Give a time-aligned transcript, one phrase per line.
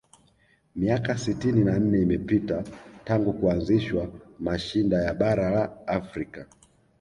[0.75, 2.63] miaka sitini na nne imepita
[3.05, 6.45] tangu kuanzishwa mashinda ya bara la afrika